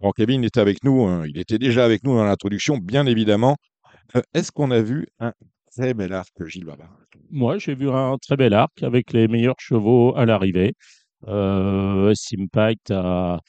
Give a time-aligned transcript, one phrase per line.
[0.00, 3.56] Bon, Kevin était avec nous, hein, il était déjà avec nous dans l'introduction, bien évidemment.
[4.16, 5.34] Euh, Est-ce qu'on a vu un
[5.70, 6.96] très bel arc, Gilles Babard
[7.30, 10.72] Moi, j'ai vu un très bel arc avec les meilleurs chevaux à l'arrivée.
[11.28, 13.40] Euh, Simpact a,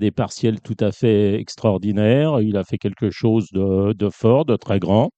[0.00, 2.40] des partiels tout à fait extraordinaires.
[2.40, 5.10] Il a fait quelque chose de fort, de très grand.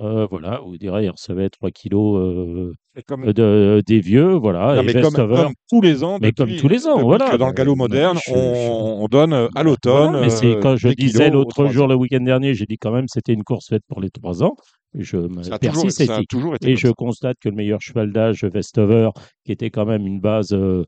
[0.00, 4.76] Euh, voilà, vous direz, il recevait 3 kilos euh, Et comme, de, des vieux, voilà.
[4.76, 7.30] non, et mais comme, tous les ans, mais comme tous les ans, depuis voilà.
[7.30, 10.10] que Dans le galop moderne, Je- je- on, on donne euh, à l'automne.
[10.12, 11.88] Voilà, mais c'est euh, quand je 10 disais aux l'autre jour, ans.
[11.88, 14.54] le week-end dernier, j'ai dit quand même c'était une course faite pour les 3 ans.
[14.96, 16.86] Et je me Ça a toujours, persiste ça a et- toujours été et comme je
[16.86, 16.92] ça.
[16.94, 19.10] constate que le meilleur cheval d'âge, Vestover,
[19.44, 20.84] qui était quand même une base euh,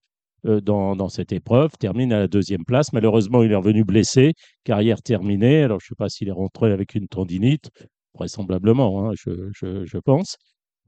[0.46, 2.92] euh, dans, dans cette épreuve, termine à la deuxième place.
[2.92, 4.32] Malheureusement, il est revenu blessé,
[4.64, 5.62] carrière terminée.
[5.64, 7.70] Alors, je ne sais pas s'il est rentré avec une tendinite,
[8.14, 10.36] vraisemblablement, hein, je, je- je pense.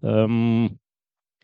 [0.04, 0.68] Euh,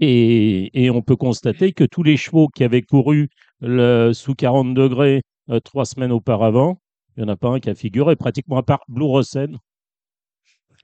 [0.01, 3.29] et, et on peut constater que tous les chevaux qui avaient couru
[3.61, 6.81] le- sous 40 degrés euh, trois semaines auparavant,
[7.17, 9.59] il n'y en a pas un qui a figuré, pratiquement à part Blue Rosen.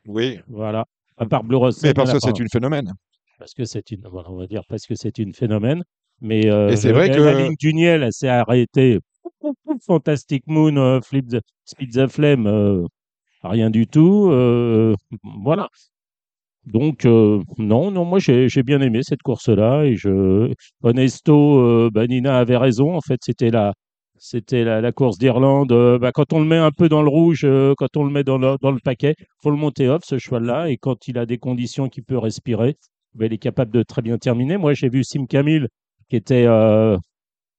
[0.06, 0.84] Oui, Voilà.
[1.16, 1.88] À part Blue Rosen.
[1.90, 2.42] mais parce que c'est un.
[2.42, 2.92] une phénomène.
[3.38, 5.82] Parce que c'est une, voilà, on va dire parce que c'est une phénomène.
[6.20, 8.98] Mais euh, c'est vrai la, que- la ligne du Niel, s'est arrêtée.
[9.86, 12.84] Fantastic Moon, euh, Flip the, Speed the Flame, euh,
[13.44, 14.28] rien du tout.
[14.30, 14.94] euh,
[15.42, 15.68] voilà.
[16.66, 19.84] Donc, euh, non, non, moi j'ai bien aimé cette course-là.
[19.84, 22.94] Et je, Honesto, euh, Nina avait raison.
[22.96, 23.74] En fait, c'était la,
[24.16, 25.72] c'était la, la course d'Irlande.
[25.72, 28.24] Euh, bah, quand on le met un peu dans le rouge, quand on le met
[28.24, 30.70] dans le, dans le paquet, faut le monter off, ce cheval-là.
[30.70, 32.76] Et quand il a des conditions qu'il peut respirer,
[33.14, 34.56] bah, il est capable de très bien terminer.
[34.56, 35.66] Moi, j'ai vu Sim Camille
[36.08, 36.46] qui était,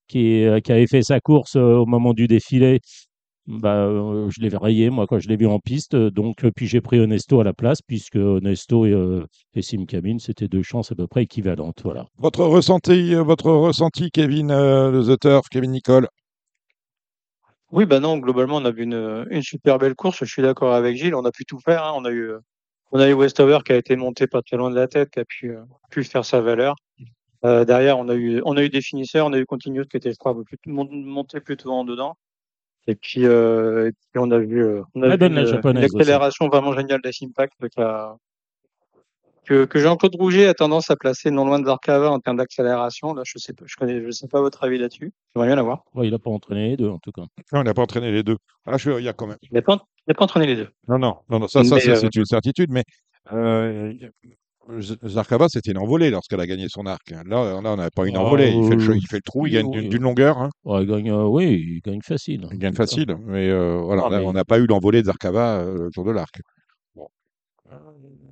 [0.08, 2.80] qui, qui avait fait sa course au moment du défilé.
[3.48, 5.96] Bah, euh, je l'ai rayé, moi, quand je l'ai vu en piste.
[5.96, 10.48] Donc, euh, puis j'ai pris Honesto à la place, puisque Honesto et, euh, et c'était
[10.48, 11.82] deux chances à peu près équivalentes.
[11.84, 12.06] Voilà.
[12.18, 16.08] Votre ressenti, euh, votre ressenti, Kevin euh, de The Turf, Kevin Nicole?
[17.72, 20.20] Oui, bah non, globalement, on a vu une, une super belle course.
[20.22, 21.14] Je suis d'accord avec Gilles.
[21.14, 21.84] On a pu tout faire.
[21.84, 21.94] hein.
[21.96, 22.40] On a eu, euh,
[22.92, 25.20] on a eu Westover qui a été monté pas très loin de la tête, qui
[25.20, 26.76] a pu, euh, pu faire sa valeur.
[27.44, 29.28] Euh, derrière, on a eu, on a eu des finisseurs.
[29.28, 32.16] On a eu Continuous qui était, je crois, monté plutôt en dedans.
[32.88, 35.42] Et puis, euh, et puis on a vu, euh, on a Très vu bonne, la
[35.42, 38.16] une, japonaise une accélération vraiment géniale d'Impact qui a,
[39.46, 43.14] que, que Jean-Claude Rouget a tendance à placer non loin de Zarkava en termes d'accélération.
[43.14, 45.14] Là, je sais pas, je connais, je sais pas votre avis là-dessus.
[45.34, 45.84] J'aimerais bien l'avoir.
[45.94, 47.22] Ouais, il n'a pas entraîné les deux, en tout cas.
[47.54, 48.38] Non, on n'a pas entraîné les deux.
[48.66, 49.38] Ah, je, il y a quand même.
[49.44, 50.70] Il n'a pas, il a pas entraîné les deux.
[50.88, 52.84] Non, non, non, non ça, ça c'est euh, une certitude, mais
[53.32, 53.94] euh,
[55.06, 57.12] Zarkava, c'était une envolée lorsqu'elle a gagné son arc.
[57.12, 58.52] Là, là on n'a pas une Ah, envolée.
[58.52, 59.82] Il fait, le, che- euh, il fait le trou, il gagne oui.
[59.82, 60.38] d'une d'une longueur.
[60.40, 60.50] hein.
[60.64, 62.48] Ouais, il gagne, euh, oui, il gagne facile.
[62.52, 63.16] Il gagne facile.
[63.26, 65.90] Mais euh, voilà, Ah, là, mais- on n'a pas eu l'envolée de Zarkava euh, le
[65.94, 66.40] jour de l'arc.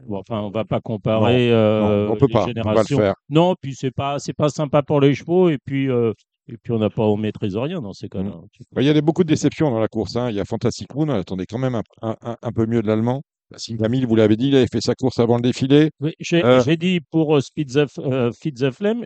[0.05, 2.61] Bon, enfin, on va pas comparer euh, non, on peut les pas, on peut pas
[2.61, 2.97] le générations.
[2.97, 3.13] faire.
[3.29, 6.11] Non, puis c'est pas, c'est pas sympa pour les chevaux, et puis, euh,
[6.50, 8.31] et puis on n'a pas au trésorier dans ces cas-là.
[8.73, 10.15] Bah, Il y a des, beaucoup de déceptions dans la course.
[10.17, 10.29] hein.
[10.29, 12.81] Il y a Fantastic Moon, on attendait quand même un, un- un- un peu mieux
[12.81, 13.21] de l'allemand.
[13.57, 15.91] Sim Camille, vous l'avez dit, il avait fait sa course avant le défilé.
[15.99, 18.31] Oui, j'ai Euh, dit pour euh, Speed the, F- euh,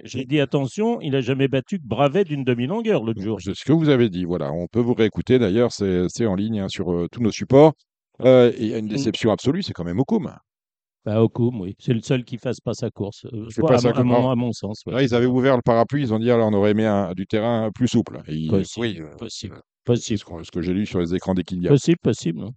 [0.03, 3.39] j'ai dit attention, il a jamais battu que Bravet d'une demi-longueur l'autre jour.
[3.41, 4.25] C'est ce que vous avez dit.
[4.25, 7.73] Voilà, on peut vous réécouter d'ailleurs, c'est en ligne hein, sur euh, tous nos supports.
[8.23, 10.33] Et il y a une déception absolue, c'est quand même Okum.
[11.05, 11.75] Bah, Okum, oui.
[11.79, 13.25] C'est le seul qui fasse pas sa course.
[13.25, 14.81] À, pas sa à mon, à mon sens.
[14.85, 14.93] ouais.
[14.93, 17.25] Là, ils avaient ouvert le parapluie, ils ont dit alors on aurait aimé un- du
[17.25, 18.21] terrain plus souple.
[18.27, 21.69] Et Possible, oui, possible, c'est possible, ce, que j'ai lu sur les écrans d'Equidia.
[21.69, 22.41] possible, possible.
[22.41, 22.51] hein.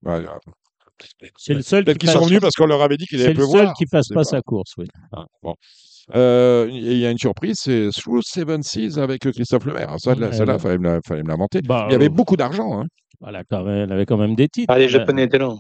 [1.23, 3.19] Ouais, C'est le seul Peut-être qui qu'ils sont venus parce qu'on leur avait dit qu'il
[3.19, 3.75] C'est allait le seul pleuvoir.
[3.75, 4.25] qui sais pas pas.
[4.25, 4.87] sa course, oui.
[5.13, 5.55] Ah, bon.
[6.17, 9.95] Euh, et il y a une surprise, c'est Through Seven Seas avec Christophe Lemaire.
[9.99, 10.59] Ça, Ouais, celle-là, ouais.
[10.59, 11.61] fallait me la- fallait me l'inventer.
[11.63, 12.81] Bah, Il y avait euh, beaucoup d'argent.
[12.81, 12.87] Hein.
[13.21, 14.73] voilà, quand même, elle avait quand même des titres.
[14.75, 15.55] Ah, les Euh, Japonais étaient là.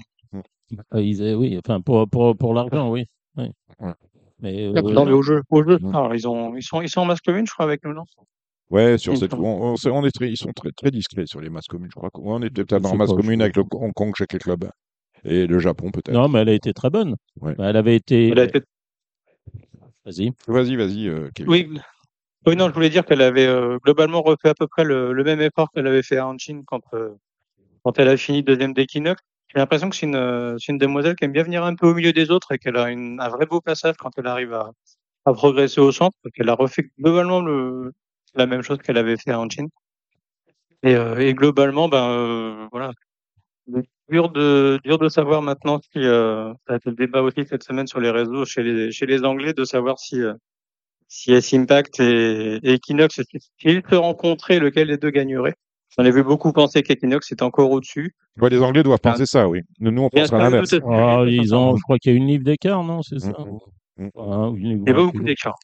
[0.94, 3.04] euh, ils oui, enfin pour, pour, pour l'argent, oui.
[3.36, 3.46] oui.
[3.80, 3.92] Ouais.
[4.42, 5.78] Mais, euh, Non, mais au jeu, au jeu.
[5.90, 8.04] Alors, ils ont, ils sont, ils sont en masculine, je crois, avec nous, non?
[8.70, 11.40] Ouais, sur Il cette, on, on, on est très, ils sont très, très discrets sur
[11.40, 11.90] les masses communes.
[11.92, 13.64] Je crois qu'on est peut-être en masse commune avec le.
[13.72, 14.70] Hong Kong chez quel club
[15.24, 16.12] et le Japon peut-être.
[16.12, 17.16] non, mais elle a été très bonne.
[17.40, 17.54] Ouais.
[17.54, 18.28] Bah, elle avait été.
[18.28, 18.62] Elle a été-
[20.04, 20.32] Vas-y.
[20.48, 21.50] Vas-y, vas-y, euh, Kevin.
[21.50, 21.80] Oui.
[22.46, 25.24] Oui, non, je voulais dire qu'elle avait euh, globalement refait à peu près le, le
[25.24, 27.10] même effort qu'elle avait fait à Hanchin quand, euh,
[27.84, 29.20] quand elle a fini deuxième d'Equinox.
[29.48, 31.88] J'ai l'impression que c'est une, euh, c'est une demoiselle qui aime bien venir un peu
[31.88, 34.54] au milieu des autres et qu'elle a une, un vrai beau passage quand elle arrive
[34.54, 34.70] à,
[35.26, 37.92] à progresser au centre, qu'elle a refait globalement le,
[38.34, 39.66] la même chose qu'elle avait fait à Hanchin.
[40.82, 42.92] Et, euh, et globalement, ben euh, voilà,
[44.08, 47.62] dur de dur de savoir maintenant si euh, ça a été le débat aussi cette
[47.62, 50.34] semaine sur les réseaux chez les chez les Anglais de savoir si euh,
[51.08, 53.20] si S-Impact et, et Equinox
[53.58, 55.54] s'ils se rencontraient, lequel des deux gagnerait?
[55.98, 58.14] J'en ai vu beaucoup penser qu'Equinox est encore au-dessus.
[58.40, 59.62] Ouais, les Anglais doivent penser ça, oui.
[59.80, 60.70] Nous, nous, on l'inverse.
[60.70, 60.84] tout à fait.
[60.88, 63.30] Ah, ils ont, je crois qu'il y a une livre d'écart, non C'est ça?
[63.96, 64.10] Mm, mm.
[64.16, 65.04] Ah, une livre Il y a pas d'écart.
[65.06, 65.54] beaucoup d'écart.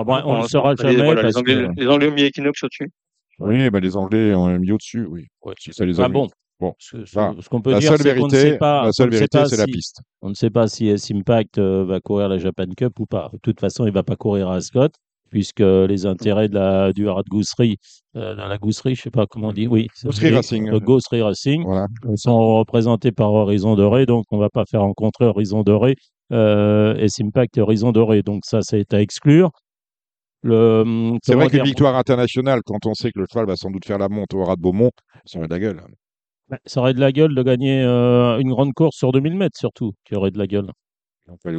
[0.00, 2.14] Ah, bon, on le saura les- jamais voilà, parce les, Anglais, que- les Anglais ont
[2.14, 2.90] mis Equinox au-dessus.
[3.38, 5.26] Oui, ben, les Anglais ont mis au-dessus, oui.
[5.42, 5.54] Ouais.
[5.70, 6.14] Ça les a Ah mis.
[6.14, 6.28] bon
[6.60, 7.34] Bon, Ce, ce- voilà.
[7.40, 9.66] ce qu'on peut La dire, c'est qu'on ne sait pas, la seule vérité, c'est la
[9.66, 10.00] piste.
[10.22, 13.30] On ne sait pas si S-Impact euh, va courir la Japan Cup ou pas.
[13.32, 14.92] De toute façon, il ne va pas courir à Scott,
[15.30, 17.76] puisque les intérêts de la, du Hard Gousserie,
[18.16, 19.86] euh, dans la Gousserie, je ne sais pas comment on dit, oui.
[20.04, 20.68] Gousserie Racing.
[20.68, 21.62] euh, Gousserie Racing.
[21.64, 21.86] Voilà.
[22.10, 25.94] Ils sont représentés par Horizon Doré, donc on ne va pas faire rencontrer Horizon Doré
[26.32, 28.22] euh, S-Impact et Horizon Doré.
[28.22, 29.50] Donc ça, c'est à exclure.
[30.44, 33.84] Hum, C'est vrai qu'une victoire internationale, quand on sait que le cheval va sans doute
[33.84, 34.90] faire la monte au Rat de Beaumont,
[35.24, 35.80] ça aurait de la gueule.
[36.48, 39.58] Bah, ça aurait de la gueule de gagner euh, une grande course sur 2000 mètres,
[39.58, 40.70] surtout, qui aurait de la gueule.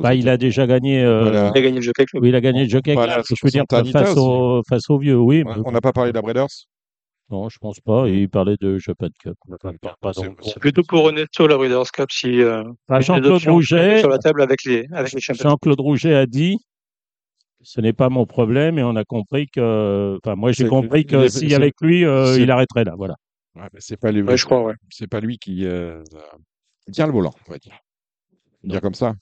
[0.02, 1.04] Bah, il a déjà gagné.
[1.04, 1.52] euh, Voilà.
[1.54, 2.24] Il a gagné le Jockey Club.
[2.24, 4.98] Oui, il a gagné le Jockey Voilà, Club, je veux dire, face, au, face aux
[4.98, 5.44] vieux, oui.
[5.46, 6.48] On- mais On n'a pas parlé de la Breeders
[7.30, 8.08] Non, je pense pas.
[8.10, 9.36] Il parlait de Japan Cup.
[10.02, 14.18] Pas C'est- plutôt pour Ernesto, la Breeders' Cup, si euh, les Jean-Claude Rouget, sur la
[14.18, 15.50] table avec les, avec les champions.
[15.50, 16.58] Jean-Claude Rouget a dit
[17.62, 20.18] ce n'est pas mon problème et on a compris que.
[20.24, 22.94] Enfin, moi, j'ai compris que s'il y que lui, euh, il arrêterait là.
[22.98, 23.16] Voilà.
[23.56, 24.74] Ouais, mais c'est pas lui, Ouais, je crois, ouais.
[24.90, 26.04] c'est pas lui qui euh,
[26.86, 27.78] qui tient le volant, on va dire.
[28.64, 29.14] Dire comme ça.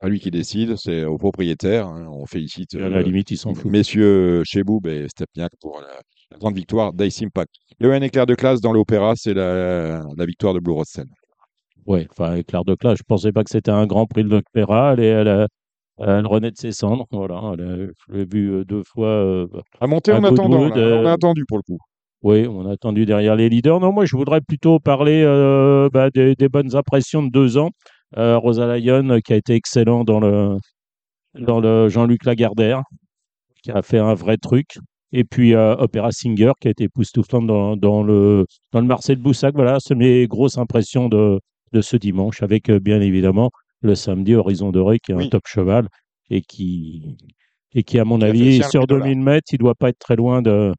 [0.00, 1.86] Pas lui qui décide, c'est au propriétaire.
[1.86, 2.06] hein.
[2.10, 3.70] On félicite à la euh, limite, il s'en fout.
[3.70, 6.00] messieurs Cheboub et Stepniak pour la,
[6.32, 7.50] la grande victoire d'Ice Impact.
[7.80, 10.60] Il y a eu un éclair de classe dans l'opéra, c'est la, la victoire de
[10.60, 11.06] Blue Rose Sen.
[11.86, 12.98] Ouais, enfin, éclair de classe.
[12.98, 14.92] Je pensais pas que c'était un grand prix de l'opéra.
[14.94, 15.48] Elle, est- elle, a-
[15.98, 17.06] elle renaît de ses cendres.
[17.10, 17.52] Voilà.
[17.54, 19.08] elle a- je l'ai vu euh, deux fois.
[19.08, 19.46] euh,
[19.80, 20.84] À monter À en attendant, Goodwood, là.
[20.98, 21.78] on a euh, attendu pour le coup.
[22.26, 23.78] Oui, on a attendu derrière les leaders.
[23.78, 27.70] Non, moi, je voudrais plutôt parler euh, bah, des, des bonnes impressions de deux ans.
[28.16, 30.56] Euh, Rosa Lyon, euh, qui a été excellent dans le,
[31.38, 32.82] dans le Jean-Luc Lagardère,
[33.62, 34.78] qui a fait un vrai truc.
[35.12, 39.18] Et puis euh, Opéra Singer, qui a été époustouflant dans, dans, le, dans le Marcel
[39.18, 39.54] Boussac.
[39.54, 41.38] Voilà, c'est mes grosses impressions de,
[41.72, 43.50] de ce dimanche, avec bien évidemment
[43.82, 45.26] le samedi Horizon Doré, qui est Oui.
[45.26, 45.86] un top cheval
[46.28, 47.16] et qui,
[47.72, 49.04] et qui à mon Qui avis, sur de là.
[49.04, 50.72] 2000 mètres, il doit pas être très loin de,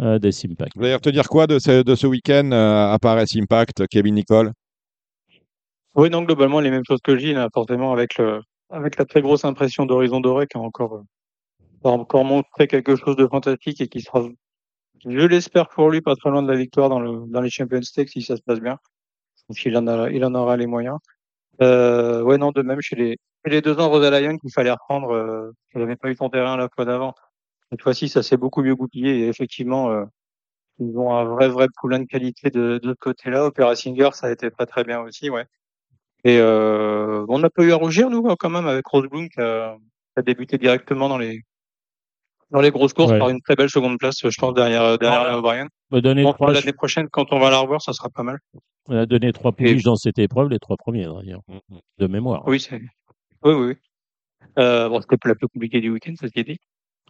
[0.00, 0.72] euh, des Impact.
[0.76, 4.14] Vous allez retenir quoi de ce, de ce week-end euh, à part Ice Impact, Kevin
[4.14, 4.52] Nicole?
[5.94, 8.40] Oui, non, globalement, les mêmes choses que Gilles, hein, forcément, avec, le,
[8.70, 12.96] avec la très grosse impression d'Horizon Doré qui a encore, euh, a encore montré quelque
[12.96, 14.26] chose de fantastique et qui sera,
[15.04, 17.82] je l'espère pour lui, pas très loin de la victoire dans, le, dans les Champions
[17.82, 18.78] Stakes si ça se passe bien.
[19.50, 20.96] Je qu'il en, a, il en aura les moyens.
[21.60, 24.70] Euh, ouais, non, de même, chez les, chez les deux ans, Rosa Lyon, qu'il fallait
[24.70, 27.14] reprendre, euh, elle n'avait pas eu son terrain la fois d'avant.
[27.72, 30.04] Cette fois-ci, ça s'est beaucoup mieux goupillé et effectivement, euh,
[30.78, 33.46] ils ont un vrai, vrai poulain de qualité de, de ce côté-là.
[33.46, 35.46] Opera Singer, ça a été pas très bien aussi, ouais.
[36.24, 39.40] Et euh, on n'a pas eu à rougir, nous, quand même, avec Rose Bloom, qui
[39.40, 41.40] a, qui a débuté directement dans les
[42.50, 43.18] dans les grosses courses Ouais.
[43.18, 45.32] par une très belle seconde place, je pense, derrière, derrière Voilà.
[45.32, 45.68] la O'Brien.
[45.90, 48.38] A l'année prochaine, quand on va la revoir, ça sera pas mal.
[48.88, 51.40] on a donné trois pouliches dans cette épreuve, les trois premiers, d'ailleurs,
[51.98, 52.42] de mémoire.
[52.46, 53.54] Oui, c'est, oui, oui.
[53.54, 53.74] oui.
[54.58, 56.58] Euh, bon, c'était la plus compliquée du week-end, ça s'y dit.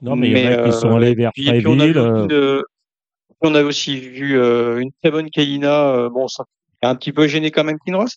[0.03, 1.89] Non, mais il y en a qui sont euh, allés vers Puis, puis on, a
[1.89, 1.93] Fréville.
[1.95, 2.63] vu euh, une, euh,
[3.41, 6.45] on a aussi vu euh, une très bonne Kaina, euh, bon, ça
[6.83, 8.17] a un petit peu gêné quand même Kinross,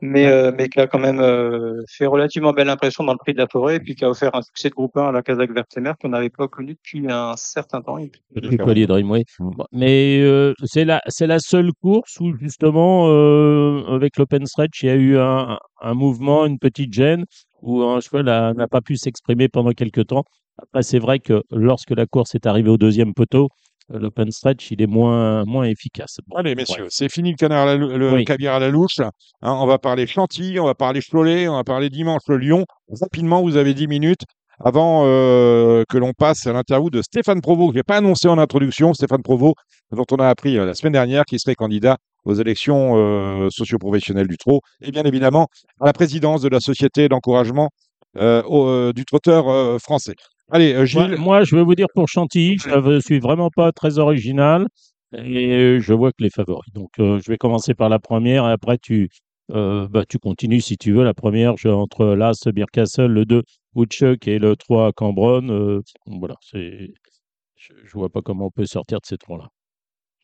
[0.00, 3.32] mais, euh, mais qui a quand même euh, fait relativement belle impression dans le prix
[3.32, 5.22] de la forêt, et puis qui a offert un succès de groupe 1 à la
[5.22, 7.96] Kazakh Vertemer qu'on n'avait pas connu depuis un certain temps.
[7.96, 9.24] Puis, Depuis Collier Dream, oui.
[9.38, 14.82] Bon, Mais euh, c'est la, c'est la seule course où, justement, euh, avec l'Open Stretch,
[14.82, 17.24] il y a eu un, un mouvement, une petite gêne,
[17.62, 20.24] où un cheval n'a pas pu s'exprimer pendant quelques temps.
[20.62, 23.48] Après, c'est vrai que lorsque la course est arrivée au deuxième poteau,
[23.92, 26.18] euh, l'Open Stretch, il est moins, moins efficace.
[26.26, 28.24] Bon, Allez, messieurs, c'est fini le canard à la, lou- le Oui.
[28.24, 28.98] caviar à la louche.
[29.00, 29.10] Hein,
[29.42, 32.64] on va parler Chantilly, on va parler Cholet, on va parler dimanche le Lyon.
[33.00, 34.22] Rapidement, vous avez 10 minutes
[34.64, 38.28] avant euh, que l'on passe à l'interview de Stéphane Provost, que je n'ai pas annoncé
[38.28, 38.92] en introduction.
[38.94, 39.54] Stéphane Provost,
[39.92, 44.28] dont on a appris euh, la semaine dernière qu'il serait candidat aux élections euh, socio-professionnelles
[44.28, 45.46] du trot et bien évidemment
[45.80, 47.70] à la présidence de la société d'encouragement
[48.18, 50.14] au- du trotteur français.
[50.50, 51.16] Allez, Moi, Gilles.
[51.16, 54.66] moi, je vais vous dire pour Chantilly, je ne suis vraiment pas très original
[55.16, 56.72] et je vois que les favoris.
[56.74, 59.08] Donc, euh, je vais commencer par la première et après, tu,
[59.50, 61.04] euh, bah, tu continues si tu veux.
[61.04, 63.42] La première, je, entre l'As, Birkastle, le 2,
[63.74, 65.50] Woodchuck et le 3, Cambronne.
[65.50, 66.92] euh, voilà, c'est,
[67.56, 69.48] je ne vois pas comment on peut sortir de ces trois-là.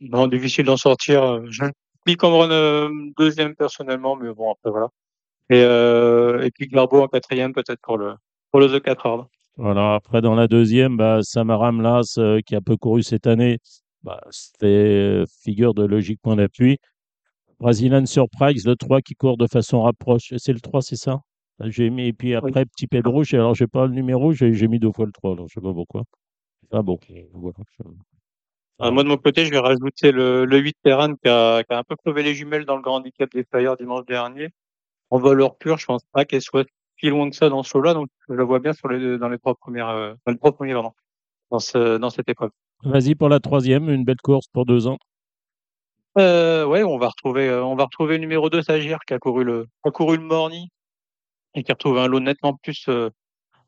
[0.01, 1.23] non, difficile d'en sortir.
[1.25, 1.67] euh, J'ai
[2.07, 4.89] mis Cameron euh, deuxième personnellement, mais bon, après voilà.
[5.51, 8.15] Et, euh, et puis Garbo en quatrième peut-être pour le,
[8.51, 9.27] pour le The 4 Hard.
[9.57, 13.59] Voilà, après, dans la deuxième, bah, Samaram Las, qui a peu couru cette année,
[14.03, 14.21] bah,
[14.61, 16.79] fait figure de logique point d'appui.
[17.59, 20.35] Brazilian Surprise, le 3 qui court de façon rapproche.
[20.37, 21.21] C'est le 3, c'est ça?
[21.61, 24.79] J'ai mis, et puis après, Petit Pedro, alors j'ai pas le numéro, j'ai j'ai mis
[24.79, 26.05] deux fois le 3, alors je sais pas pourquoi.
[26.71, 26.99] Ah bon,
[27.33, 27.55] voilà.
[28.83, 31.73] Euh, moi, de mon côté, je vais rajouter le, le 8 Terran qui a, qui
[31.73, 34.51] a un peu crevé les jumelles dans le grand handicap des Flyers dimanche dernier.
[35.09, 37.95] En valeur pure, je pense pas qu'elle soit si loin que ça dans ce show-là,
[37.95, 40.53] donc je la vois bien sur les, dans les trois premières, euh, dans les trois
[40.53, 40.93] premiers, pardon,
[41.51, 42.51] dans ce, dans cette épreuve.
[42.85, 44.99] Vas-y pour la troisième, une belle course pour deux ans.
[46.19, 49.19] Euh, ouais, on va retrouver, euh, on va retrouver le numéro 2, Sagir, qui a
[49.19, 50.71] couru le, a couru le Morny
[51.55, 53.11] et qui retrouve un lot nettement plus euh,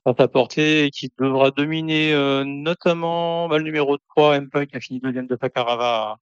[0.06, 4.76] à sa portée et qui devra dominer euh, notamment bah, le numéro 3, Empire, qui
[4.76, 6.18] a fini deuxième de Pacarava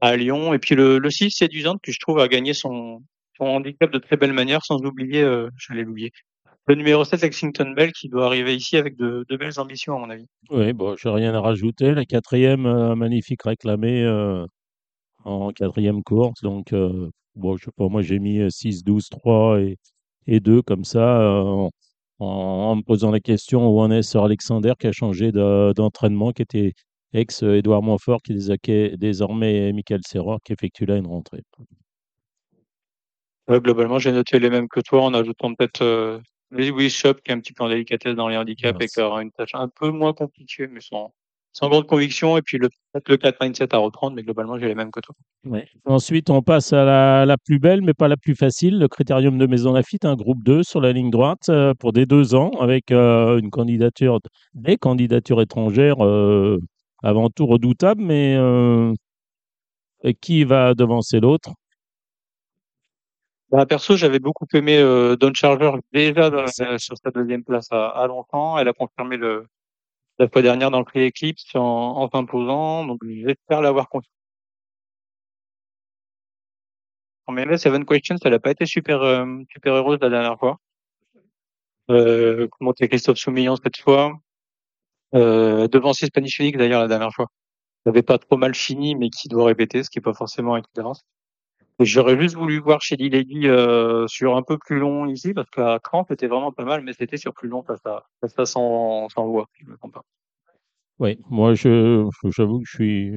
[0.00, 0.54] à, à Lyon.
[0.54, 3.02] Et puis le, le 6, Séduisante, que je trouve a gagné son,
[3.36, 6.12] son handicap de très belle manière, sans oublier, euh, j'allais l'oublier,
[6.68, 10.00] le numéro 7, Lexington Bell, qui doit arriver ici avec de, de belles ambitions, à
[10.00, 10.26] mon avis.
[10.50, 11.94] Oui, bon, j'ai rien à rajouter.
[11.94, 14.44] La quatrième, euh, magnifique réclamée euh,
[15.26, 16.40] en quatrième course.
[16.42, 19.76] Donc, euh, bon, je sais pas, moi j'ai mis euh, 6, 12, 3 et,
[20.26, 21.68] et 2 comme ça, euh,
[22.18, 25.72] en, en me posant la question où en est Sir Alexander qui a changé de-
[25.74, 26.72] d'entraînement, qui était
[27.12, 31.42] ex-Édouard Montfort, qui est dés- désormais Michael Serra, qui effectue là une rentrée.
[33.48, 37.30] Ouais, globalement, j'ai noté les mêmes que toi, en ajoutant peut-être euh, Lewis Shop, qui
[37.30, 39.68] est un petit peu en délicatesse dans les handicaps et qui aura une tâche un
[39.68, 41.14] peu moins compliquée, mais sans,
[41.56, 42.36] sans grande conviction.
[42.36, 45.00] Et puis le, peut-être le 4 mindset à reprendre, mais globalement, j'ai les mêmes que
[45.00, 45.14] toi.
[45.86, 49.38] Ensuite, on passe à la, la plus belle, mais pas la plus facile, le Critérium
[49.38, 52.50] de Maison Lafitte, un groupe 2 sur la ligne droite euh, pour des deux ans,
[52.60, 54.20] avec euh, une candidature,
[54.52, 56.60] des candidatures étrangères euh,
[57.02, 58.36] avant tout redoutables, mais
[60.20, 61.50] qui va devancer l'autre?
[63.50, 64.78] Bah, perso, j'avais beaucoup aimé
[65.18, 68.58] Don Charger déjà dans sur sa deuxième place à, à longtemps.
[68.58, 69.46] Elle a confirmé le,
[70.18, 72.84] la fois dernière dans le prix Eclipse en, en s'imposant.
[72.86, 74.10] Donc, j'espère l'avoir confirmé.
[77.28, 80.58] Mais là, Seven Questions, elle n'a pas été super, euh, super heureuse la dernière fois.
[81.90, 84.12] Euh, monter Christophe Soumillon cette fois?
[85.14, 87.26] Euh, devancer Spanish Phoenix d'ailleurs la dernière fois.
[87.84, 90.56] Ça avait pas trop mal fini, mais qui doit répéter, ce qui est pas forcément
[90.56, 90.94] évident.
[91.78, 95.78] J'aurais juste voulu voir chez Lady euh, sur un peu plus long ici, parce qu'à
[95.82, 99.46] Cramp, c'était vraiment pas mal, mais c'était sur plus long à, face à sans, sans
[99.60, 100.02] je me pas.
[100.98, 103.12] Oui, moi, j'avoue que je suis.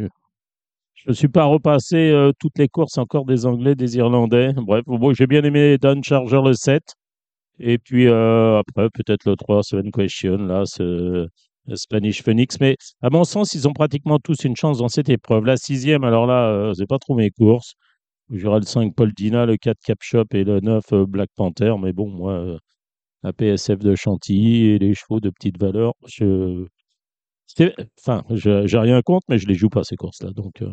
[0.96, 4.52] Je ne suis pas repassé euh, toutes les courses encore des Anglais, des Irlandais.
[4.58, 6.84] Bref, bon, j'ai bien aimé Don Charger le 7.
[7.60, 12.60] Et puis euh, après, peut-être le 3, Seven Question, là, le Spanish Phoenix.
[12.60, 15.46] Mais à mon sens, ils ont pratiquement tous une chance dans cette épreuve.
[15.46, 17.76] La sixième, alors là, euh, c'est pas trop mes courses.
[18.32, 21.74] J'aurai le 5 Paul Dina, le 4 Cap Shop et le 9 euh, Black Panther.
[21.82, 22.58] Mais bon, moi, euh,
[23.24, 26.66] la PSF de Chantilly et les chevaux de petite valeur, je.
[28.00, 30.32] Enfin, j'ai rien contre, mais je les joue pas ces courses-là.
[30.32, 30.70] Donc, euh,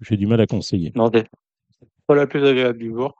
[0.00, 0.92] j'ai du mal à conseiller.
[0.94, 1.26] Non, c'est
[2.06, 3.14] pas la plus agréable du jour.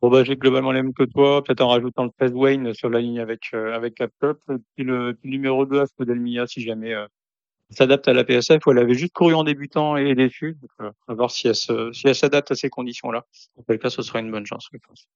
[0.00, 2.88] Bon, bah, j'ai globalement les mêmes que toi, peut-être en rajoutant le 13 Wayne sur
[2.88, 4.06] la ligne avec, euh, avec et
[4.76, 6.94] puis le, numéro 2, Asco Delmia, si jamais,
[7.70, 10.56] s'adapte à la PSF, où elle avait juste couru en débutant et est déçue.
[10.60, 13.24] Donc, euh, à voir si elle se, si elle s'adapte à ces conditions-là.
[13.56, 15.06] En quel cas, ce sera une bonne chance, je pense.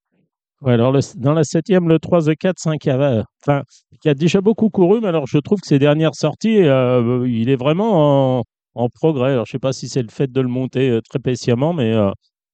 [0.62, 3.62] Alors dans la septième, le 3 The 4, 5 Ava, enfin,
[4.02, 7.49] qui a déjà beaucoup couru, mais alors je trouve que ses dernières sorties, euh, il
[7.49, 8.42] est vraiment en,
[8.75, 9.33] en progrès.
[9.33, 11.95] Alors je sais pas si c'est le fait de le monter euh, très patiemment, mais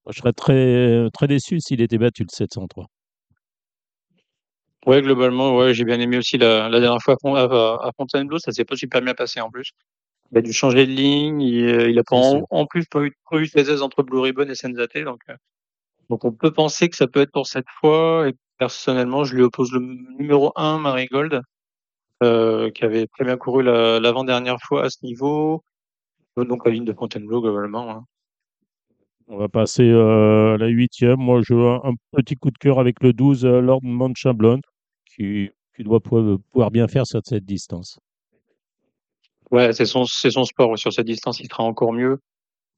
[0.09, 2.85] je serais très, très déçu s'il était battu le 703.
[4.87, 7.43] Ouais, globalement, ouais, j'ai bien aimé aussi la, la dernière fois à, Fon- à,
[7.87, 9.71] à Fontainebleau, ça s'est pas super bien passé en plus.
[10.31, 12.17] Il a dû changer de ligne, il, euh, il a pas
[12.51, 15.35] en, plus pas eu, pas eu ses aises entre Blue Ribbon et Senzate, donc, euh,
[16.09, 19.43] donc on peut penser que ça peut être pour cette fois, et personnellement, je lui
[19.43, 19.79] oppose le
[20.19, 21.41] numéro 1, Marigold,
[22.23, 25.63] euh, qui avait très bien couru la- l'avant-dernière fois à ce niveau,
[26.37, 27.89] donc la ligne de Fontainebleau globalement.
[27.91, 28.05] hein.
[29.27, 31.19] On va passer euh, à la huitième.
[31.19, 34.59] Moi, je veux un, un petit coup de cœur avec le 12 euh, Lord Manchablon,
[35.17, 37.99] qui doit pouvoir, bien faire sur cette distance.
[39.51, 40.77] Ouais, c'est son, sport.
[40.77, 42.19] Sur cette distance, il sera encore mieux.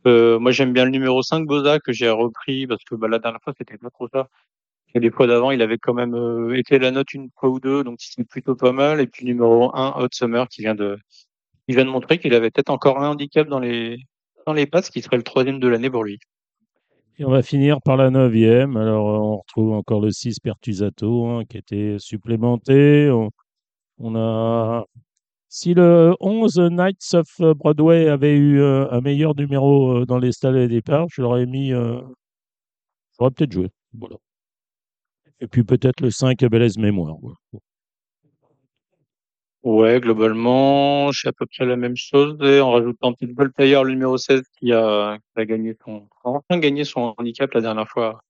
[0.05, 3.19] Euh, moi, j'aime bien le numéro 5, Boza, que j'ai repris parce que bah, la
[3.19, 4.27] dernière fois, c'était pas trop ça.
[4.95, 7.59] Et les fois d'avant, il avait quand même euh, été la note une fois ou
[7.59, 9.01] deux, donc c'est plutôt pas mal.
[9.01, 10.97] Et puis numéro 1, Hot Summer, qui vient de,
[11.67, 13.99] qui vient de montrer qu'il avait peut-être encore un handicap dans les,
[14.47, 16.19] dans les pattes, ce qui serait le troisième de l'année pour lui.
[17.21, 18.77] On va finir par la neuvième.
[18.77, 23.11] Alors, euh, on retrouve encore le 6 Pertusato hein, qui était supplémenté.
[23.97, 24.85] On, a.
[25.49, 30.31] Si le 11 Knights of Broadway avait eu euh, un meilleur numéro euh, dans les
[30.31, 31.71] stalles et départ, je l'aurais mis.
[31.71, 33.69] J'aurais peut-être joué.
[35.41, 37.17] Et puis peut-être le 5 Belaise Mémoire.
[39.63, 42.37] Ouais, globalement, suis à peu près la même chose.
[42.41, 46.57] En rajoutant petit ball player, le numéro 16, qui a, qui a gagné son, enfin
[46.59, 48.21] gagné son handicap la dernière fois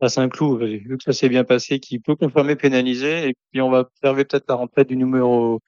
[0.00, 0.60] à Saint-Cloud.
[0.62, 3.28] Vu que ça s'est bien passé, qui peut confirmer pénaliser.
[3.28, 5.60] Et puis, on va observer peut-être la rentrée du numéro,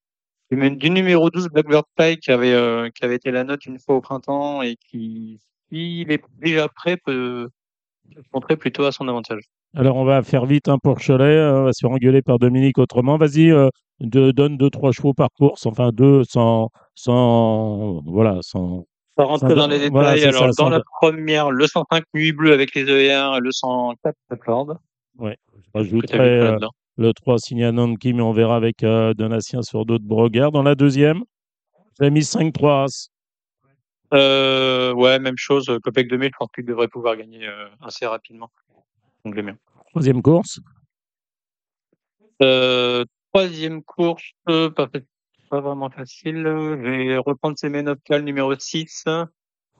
[0.50, 3.94] du, numéro 12, Blackbird Pie, qui avait, euh, qui avait été la note une fois
[3.94, 7.48] au printemps et qui, s'il est déjà prêt, peut
[8.12, 9.42] se montrer plutôt à son avantage.
[9.76, 11.24] Alors, on va faire vite hein, pour Cholet.
[11.24, 13.16] euh, On va se faire par Dominique autrement.
[13.16, 13.68] Vas-y, euh,
[14.00, 15.66] de, donne deux, trois chevaux par course.
[15.66, 18.86] Enfin, deux sans, sans, voilà, sans,
[19.16, 20.32] va rentrer dans les voilà, détails.
[20.32, 23.40] c'est Alors, ça, dans ça la première, le 105 Nuit Bleue avec les ER et
[23.40, 24.76] le 104 Accord.
[25.18, 25.36] Ouais.
[25.74, 28.82] Je Que tu as rajouterais vu euh, le 3 Signanon qui, mais on verra avec
[28.82, 30.52] euh, Donatien sur d'autres brogueurs.
[30.52, 31.22] Dans la deuxième,
[32.00, 33.10] j'ai mis 5-3 As.
[34.12, 35.66] Euh, ouais, même chose.
[35.82, 38.50] Copec 2000, je pense qu'il devrait pouvoir gagner euh, assez rapidement.
[39.24, 39.56] Donc, les miens.
[39.90, 40.60] Troisième course.
[42.42, 44.88] Euh, troisième course, euh, pas,
[45.50, 46.42] vraiment facile.
[46.44, 49.04] Je vais reprendre ces le numéro 6.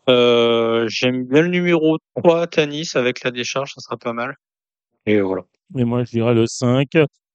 [0.08, 4.34] Euh, j'aime bien le numéro 3, Tanis, avec la décharge, ça sera pas mal.
[5.06, 5.42] Et voilà.
[5.78, 6.88] Et moi, je dirais le 5.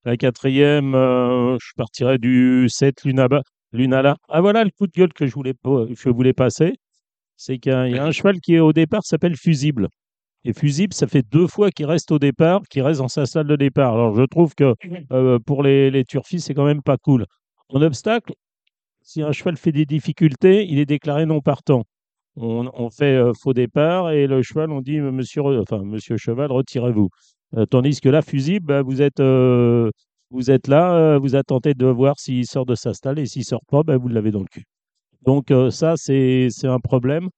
[0.06, 4.18] La quatrième, euh, je partirais du 7 Lunaba, Lunala.
[4.28, 6.74] Ah voilà le coup de gueule que je voulais, je voulais passer.
[7.38, 9.88] C'est qu'il y a, il y a un cheval qui est au départ s'appelle Fusible.
[10.46, 13.48] Et Fusible, ça fait deux fois qu'il reste au départ, qu'il reste dans sa salle
[13.48, 13.94] de départ.
[13.94, 14.74] Alors je trouve que
[15.12, 17.26] euh, pour les, les turfis, c'est quand même pas cool.
[17.70, 18.34] En obstacle,
[19.02, 21.84] si un cheval fait des difficultés, il est déclaré non partant.
[22.36, 26.18] On, on fait euh, faux départ et le cheval, on dit monsieur, re- enfin, monsieur
[26.18, 27.10] cheval, retirez-vous.
[27.58, 29.90] Euh, tandis que là, fusible, bah, vous êtes, euh,
[30.32, 33.44] vous êtes là, euh, vous attendez de voir s'il sort de sa stalle et s'il
[33.46, 34.66] sort pas, bah, vous l'avez dans le cul.
[35.26, 37.30] Donc euh, ça, c'est un problème.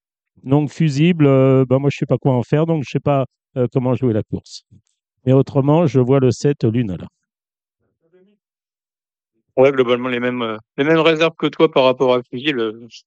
[0.43, 1.25] Donc fusible,
[1.65, 3.25] bah, moi je sais pas quoi en faire, donc je sais pas
[3.57, 4.63] euh, comment jouer la course.
[5.25, 7.07] Mais autrement, je vois le 7 Lune là.
[9.57, 12.88] Ouais, globalement, les mêmes, euh, les mêmes réserves que toi par rapport à Fusil, le,
[12.89, 13.01] je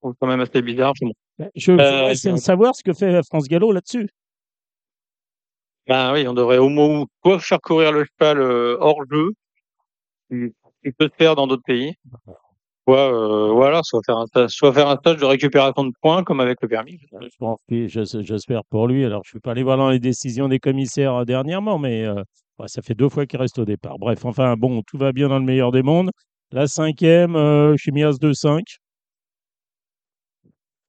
[0.00, 0.94] trouve quand même assez bizarre.
[1.54, 4.08] Je Euh, voudrais sa- savoir ce que fait France Gallo là-dessus.
[5.86, 9.30] Ben oui, on devrait au moins soit faire courir le cheval hors jeu,
[10.30, 11.94] qui peut se faire dans d'autres pays,
[12.90, 16.24] soit, euh, voilà, soit faire un stage, soit faire un stage de récupération de points
[16.24, 16.98] comme avec le permis.
[17.68, 19.04] J'espère pour lui.
[19.04, 22.04] Alors, je ne vais pas aller voir dans les décisions des commissaires euh, dernièrement, mais
[22.04, 22.22] euh,
[22.66, 23.98] ça fait deux fois qu'il reste au départ.
[23.98, 26.10] Bref, enfin, bon, tout va bien dans le meilleur des mondes.
[26.52, 28.62] La cinquième, euh, je suis mis As 2-5.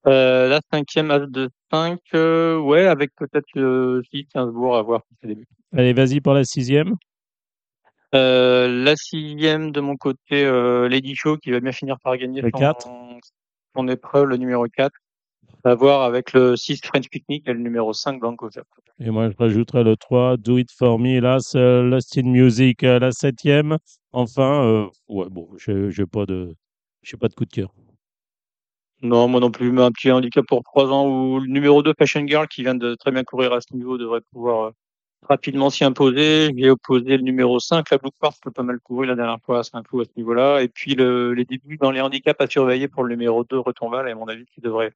[0.07, 5.17] Euh, la cinquième as de 5, euh, ouais, avec peut-être si Gainsbourg à voir pour
[5.21, 5.45] ses débuts.
[5.73, 6.95] Allez, vas-y pour la sixième.
[8.13, 12.41] Euh, la sixième de mon côté, euh, Lady Show qui va bien finir par gagner
[12.41, 12.49] Le
[13.73, 14.91] son, épreuve, le numéro 4.
[15.63, 18.49] À voir avec le 6 French Picnic et le numéro 5 Blanco.
[18.99, 21.09] Et moi, je rajouterai le 3, Do It For Me.
[21.17, 23.77] Hélas, Lost in Music, euh, la septième.
[24.11, 26.55] Enfin, euh, ouais, bon, je n'ai pas, de-
[27.03, 27.73] j'ai pas de coup de cœur.
[29.03, 31.93] Non, moi non plus, mais un petit handicap pour 3 ans où le numéro 2
[31.97, 34.71] Fashion Girl qui vient de très bien courir à ce niveau devrait pouvoir euh,
[35.27, 36.51] rapidement s'y imposer.
[36.55, 39.59] J'ai opposé le numéro 5, la Blue Quartz, a pas mal couru la dernière fois
[39.59, 40.61] à Saint-Cloud à ce niveau-là.
[40.61, 44.07] Et puis le, les débuts dans les handicaps à surveiller pour le numéro 2 Retonval,
[44.07, 44.93] à mon avis, qui devrait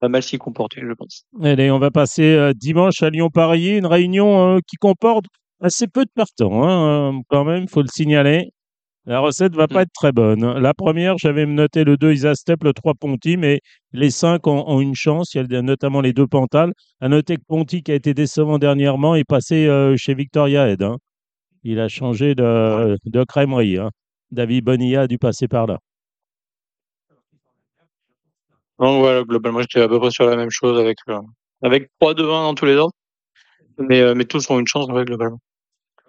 [0.00, 1.24] pas mal s'y comporter, je pense.
[1.42, 5.26] Allez, on va passer euh, dimanche à Lyon-Paris, une réunion euh, qui comporte
[5.60, 8.52] assez peu de partants, hein, euh, quand même, faut le signaler.
[9.08, 9.82] La recette va pas Mm.
[9.82, 10.58] être très bonne.
[10.58, 13.60] La première, j'avais noté le 2 Isastep, le 3 Ponty, mais
[13.92, 15.34] les 5 ont, ont une chance.
[15.34, 16.72] Il y a notamment les deux Pantales.
[17.00, 20.82] À noter que Ponty, qui a été décevant dernièrement, est passé euh, chez Victoria Head.
[20.82, 20.98] hein.
[21.64, 23.78] Il a changé de, de crèmerie.
[23.78, 23.90] hein.
[24.30, 25.78] David Bonilla a dû passer par là.
[28.78, 31.18] Donc voilà, globalement, j'étais à peu près sur la même chose avec, euh,
[31.62, 32.92] avec 3 de 1 dans tous les ordres.
[33.78, 35.38] Mais, euh, mais tous ont une chance, ouais, globalement.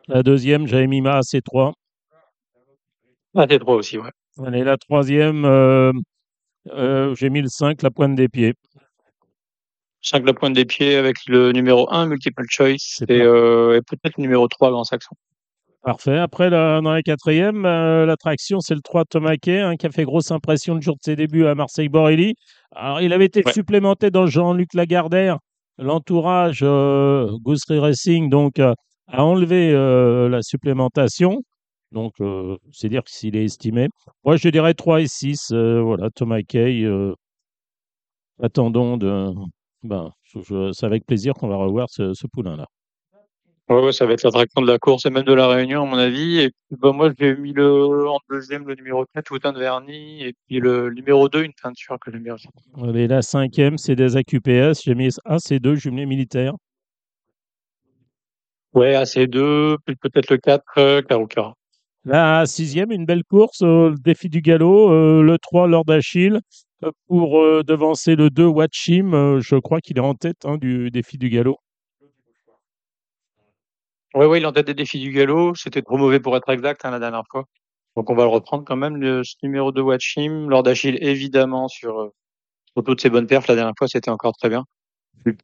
[0.07, 1.73] La deuxième, j'avais mis ma AC3.
[3.35, 4.09] Ah, c'est 3 aussi, ouais.
[4.45, 5.91] Allez, la troisième, euh,
[6.69, 8.53] euh, j'ai mis le 5, la pointe des pieds.
[10.01, 14.17] 5 la pointe des pieds avec le numéro 1 multiple choice et, euh, et peut-être
[14.17, 15.15] le numéro 3 grand saxon.
[15.83, 16.17] Parfait.
[16.17, 20.03] Après, la- dans la quatrième, euh, l'attraction, c'est le 3 Tomaquet, hein, qui a fait
[20.03, 22.35] grosse impression le jour de ses débuts à Marseille-Borelli.
[22.75, 23.53] Alors, il avait été Ouais.
[23.53, 25.37] supplémenté dans Jean-Luc Lagardère.
[25.77, 28.73] L'entourage euh, Goussery Racing donc, euh,
[29.07, 31.41] a enlevé euh, la supplémentation.
[31.91, 33.89] Donc, euh, c'est dire s'il est estimé.
[34.23, 35.51] Moi, je dirais 3 et 6.
[35.51, 36.83] euh, voilà, Tomaquet.
[36.83, 37.13] euh,
[38.41, 39.31] attendons de.
[39.83, 40.11] Ben,
[40.73, 42.67] c'est avec plaisir qu'on va revoir ce, ce poulain-là.
[43.69, 45.85] Ouais, ouais, ça va être l'attraction de la course et même de la réunion, à
[45.85, 46.39] mon avis.
[46.39, 50.23] Et puis, bah, moi, j'ai mis le, en deuxième le numéro 4, Houtin de Verny,
[50.23, 52.35] et puis le numéro 2, une peinture que j'aime bien.
[52.83, 54.83] Allez, la cinquième, c'est des AQPS.
[54.83, 56.53] J'ai mis un C2, jumelé militaire.
[58.73, 61.53] Ouais, AC2, puis peut-être le 4, euh, Caroucara.
[62.09, 64.89] La sixième, une belle course, euh, le défi du galop.
[64.91, 66.39] euh, le 3, Lord Achille,
[66.83, 69.39] euh, pour euh, devancer le 2, Watchim.
[69.41, 71.59] je crois qu'il est en tête hein, du défi du galop.
[74.15, 75.53] Ouais, ouais, il est en tête des défis du galop.
[75.53, 77.45] C'était trop mauvais pour être exact, hein, la dernière fois.
[77.95, 80.47] Donc, on va le reprendre quand même, le ce numéro 2, Watchim.
[80.49, 82.11] Lord Achille, évidemment, sur,
[82.73, 83.47] sur toutes ses bonnes perfs.
[83.47, 84.65] La dernière fois, c'était encore très bien.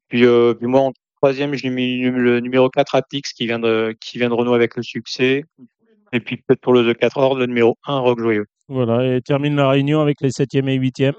[0.09, 3.95] Puis, euh, puis moi, en troisième, j'ai mis le numéro 4, Apix, qui vient de,
[4.01, 5.43] qui vient de renouer avec le succès.
[6.15, 8.45] Et puis, peut-être pour le 2-4 ordre, le numéro 1, Rock Joyeux.
[8.69, 11.15] Voilà, et termine la réunion avec les septième et huitième.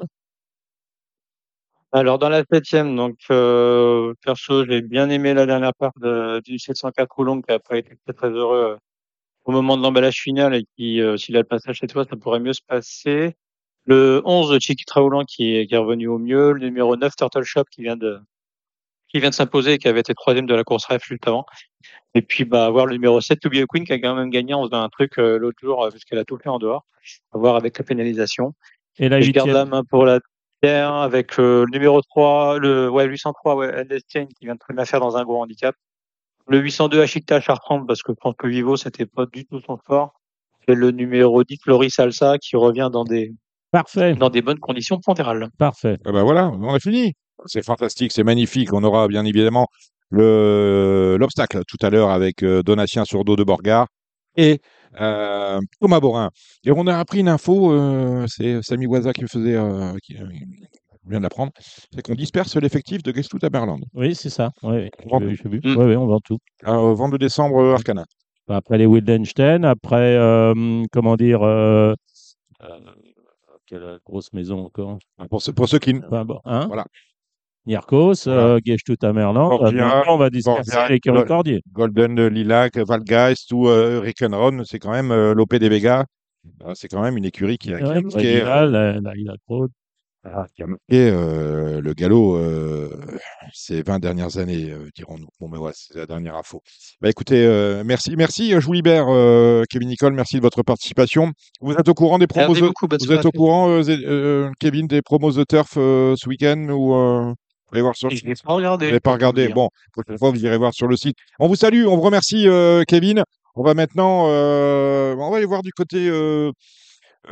[1.92, 6.58] Alors dans la septième, donc euh, perso, j'ai bien aimé la dernière part de, du
[6.58, 8.76] 704 Roulon qui a pas été très très heureux euh,
[9.44, 12.16] au moment de l'emballage final et qui, euh, s'il a le passage chez toi, ça
[12.16, 13.34] pourrait mieux se passer.
[13.84, 16.52] Le 11, Chiquitra Roulant qui est, qui est revenu au mieux.
[16.52, 18.18] Le numéro 9, Turtle Shop qui vient de
[19.08, 21.44] qui vient de s'imposer et qui avait été troisième de la course ref juste avant.
[22.14, 24.30] Et puis bah avoir le numéro 7, To Be a Queen qui a quand même
[24.30, 26.58] gagné en faisant un truc euh, l'autre jour euh, parce qu'elle a tout fait en
[26.58, 26.84] dehors.
[27.32, 28.54] À voir avec la pénalisation.
[28.98, 30.18] Et la Et je garde la main pour la
[30.60, 34.74] terre avec euh, le numéro 3, le ouais 803, ouais, Endestein qui vient de très
[34.74, 35.76] bien faire dans un gros handicap.
[36.48, 39.60] Le 802 Ashikta à reprendre parce que je pense que Vivo c'était pas du tout
[39.60, 40.14] son fort.
[40.68, 43.32] Et le numéro 10 Floris Salsa qui revient dans des
[43.72, 45.48] Parfait, dans des bonnes conditions pondérales.
[45.58, 45.98] parfait.
[46.06, 47.14] Eh ben voilà, on a fini.
[47.44, 48.72] C'est fantastique, c'est magnifique.
[48.72, 49.66] On aura bien évidemment
[50.10, 53.86] le l'obstacle tout à l'heure avec euh, Donatien sur dos de Borgard
[54.36, 54.60] et
[55.00, 56.30] euh, Thomas Borin.
[56.64, 60.16] Et on a appris une info, euh, c'est Samy Waza qui me faisait, euh, qui
[60.16, 60.26] euh,
[61.06, 61.52] vient de l'apprendre,
[61.92, 63.80] c'est qu'on disperse l'effectif de Gestout à Berland.
[63.94, 64.50] Oui, c'est ça.
[64.62, 65.38] Oui, On vend vu.
[65.44, 66.38] Oui, oui, on vend tout.
[66.62, 68.04] 22 décembre, Arcana.
[68.48, 71.94] Après les Wildenstein, après, euh, comment dire, euh,
[72.62, 72.78] euh,
[73.66, 74.98] quelle grosse maison encore?
[75.28, 76.66] Pour, ceux- pour ceux qui, Enfin, bon, hein?
[76.68, 76.86] Voilà.
[77.66, 78.42] Nirkos, Voilà.
[78.42, 79.48] euh, Geshtout à Merland.
[79.50, 80.70] Borgia, on va disperser
[81.10, 81.62] Borgia, les.
[81.72, 86.04] Golden euh, Lilac, Valgeist ou euh, Rickenron, c'est quand même euh, Lopé des Vega.
[86.64, 89.70] Euh, C'est quand même une écurie qui a, qui Ouais, la, la, la Craude.
[90.28, 92.90] Ah, qui a marqué euh, le galop euh,
[93.52, 95.28] ces 20 dernières années, euh, dirons-nous.
[95.38, 96.62] Bon, mais voilà, c'est la dernière info.
[97.00, 98.50] Bah, écoutez, euh, merci, merci.
[98.50, 101.30] Je vous libère, euh, Kevin Nicole, merci de votre participation.
[101.60, 105.00] Vous êtes au courant des promos beaucoup, vous êtes au courant, euh, euh, Kevin, des
[105.00, 107.32] promos de turf euh, ce week-end ou euh,
[107.70, 108.86] vous allez voir sur le site pas regardé.
[108.86, 109.48] vous n'avez pas regardé.
[109.48, 111.16] Bon, prochaine fois, vous irez voir sur le site.
[111.38, 113.22] On vous salue, on vous remercie, euh, Kevin.
[113.54, 116.52] On va maintenant, euh, on va aller voir du côté euh,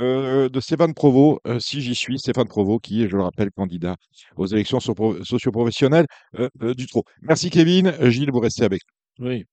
[0.01, 3.51] euh, de Stéphane Provost, euh, si j'y suis, Stéphane Provost, qui est, je le rappelle,
[3.53, 3.95] candidat
[4.37, 6.07] aux élections socio- socio-professionnelles
[6.39, 7.05] euh, euh, du Trot.
[7.23, 7.93] Merci, Kevin.
[8.11, 8.81] Gilles, vous restez avec
[9.21, 9.45] Oui.